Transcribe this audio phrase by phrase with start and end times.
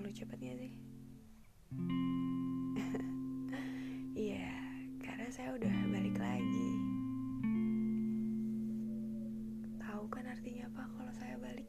[0.00, 0.72] terlalu cepat ya sih?
[4.10, 4.56] Iya, yeah,
[5.00, 6.70] karena saya udah balik lagi.
[9.76, 11.68] Tahu kan artinya apa kalau saya balik?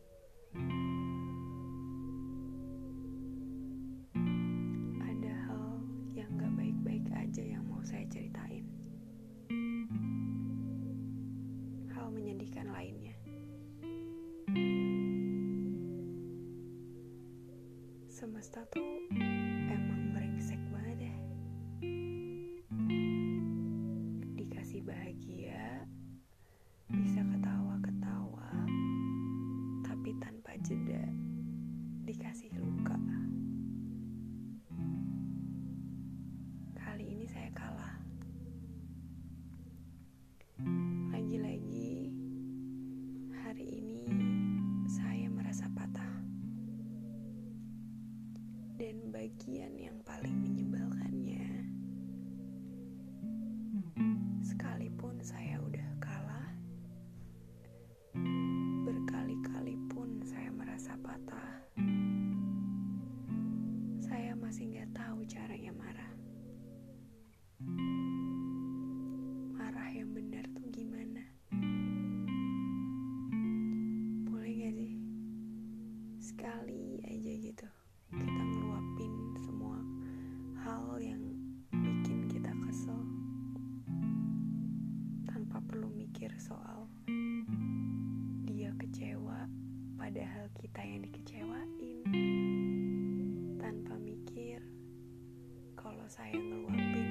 [4.99, 5.67] Ada hal
[6.15, 8.63] yang gak baik-baik aja yang mau saya ceritain.
[11.91, 13.20] Hal menyedihkan lainnya.
[18.41, 19.05] Semesta tuh
[19.69, 21.17] emang brengsek banget ya.
[24.33, 25.85] Dikasih bahagia,
[26.89, 28.65] bisa ketawa-ketawa,
[29.85, 31.05] tapi tanpa jeda
[32.01, 32.97] dikasih luka.
[36.81, 38.01] Kali ini saya kalah.
[41.13, 42.09] Lagi-lagi
[43.37, 44.10] hari ini
[48.81, 51.69] Dan bagian yang paling menyebalkannya,
[54.41, 56.49] sekalipun saya udah kalah,
[58.81, 61.61] berkali-kali pun saya merasa patah.
[64.01, 66.13] Saya masih nggak tahu caranya marah.
[69.61, 71.21] Marah yang benar tuh gimana?
[74.25, 74.97] Boleh gak sih?
[76.17, 77.80] Sekali aja gitu
[86.41, 86.89] soal
[88.49, 89.45] dia kecewa
[89.93, 92.01] padahal kita yang dikecewain.
[93.61, 94.57] Tanpa mikir
[95.77, 97.09] kalau saya ngeluapin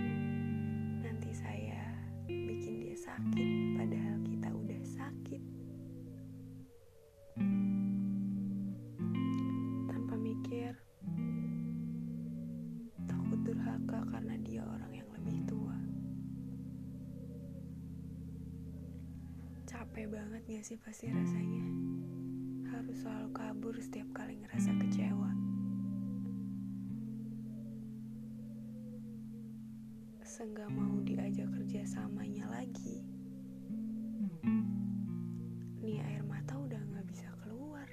[1.06, 1.94] nanti saya
[2.26, 3.59] bikin dia sakit
[19.80, 21.64] capek banget gak sih pasti rasanya?
[22.68, 25.32] Harus selalu kabur setiap kali ngerasa kecewa.
[30.20, 33.08] Seenggak mau diajak kerja samanya lagi.
[35.80, 37.88] Nih air mata udah nggak bisa keluar.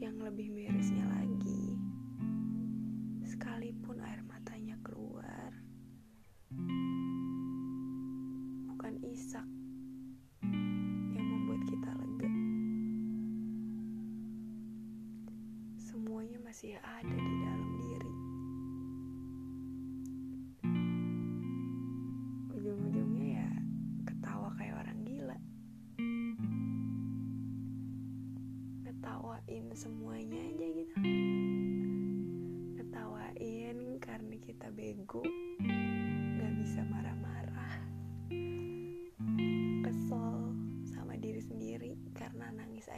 [0.00, 1.76] Yang lebih mirisnya lagi
[3.28, 4.43] sekalipun air matanya
[9.24, 9.48] isak
[11.16, 12.28] yang membuat kita lega.
[15.80, 18.12] Semuanya masih ada di dalam diri.
[22.52, 23.48] Ujung-ujungnya ya
[24.04, 25.38] ketawa kayak orang gila.
[28.84, 30.94] Ngetawain semuanya aja gitu.
[32.76, 35.24] Ngetawain karena kita bego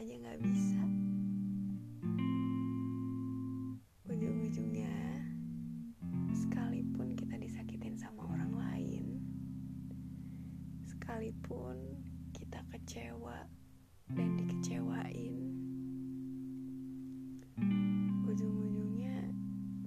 [0.07, 0.83] aja gak bisa.
[4.07, 4.95] Ujung-ujungnya
[6.31, 9.19] sekalipun kita disakitin sama orang lain
[10.87, 11.99] sekalipun
[12.31, 13.51] kita kecewa
[14.15, 15.43] dan dikecewain
[18.31, 19.35] ujung-ujungnya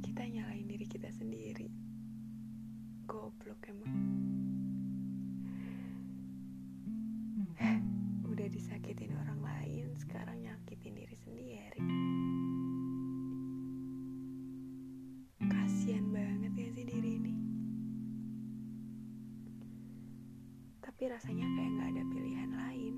[0.03, 1.72] kita nyalain diri kita sendiri.
[3.07, 4.19] Goblok emang
[20.99, 22.93] tapi rasanya kayak nggak ada pilihan lain